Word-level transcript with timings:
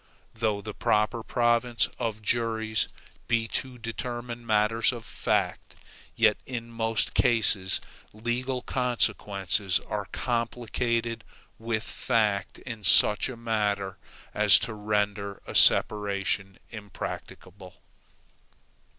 Though 0.33 0.61
the 0.61 0.73
proper 0.73 1.21
province 1.21 1.87
of 1.99 2.23
juries 2.23 2.87
be 3.27 3.47
to 3.49 3.77
determine 3.77 4.43
matters 4.47 4.91
of 4.91 5.05
fact, 5.05 5.75
yet 6.15 6.37
in 6.47 6.71
most 6.71 7.13
cases 7.13 7.79
legal 8.11 8.63
consequences 8.63 9.79
are 9.81 10.07
complicated 10.11 11.23
with 11.59 11.83
fact 11.83 12.57
in 12.57 12.83
such 12.83 13.29
a 13.29 13.37
manner 13.37 13.99
as 14.33 14.57
to 14.65 14.73
render 14.73 15.39
a 15.45 15.53
separation 15.53 16.57
impracticable. 16.71 17.75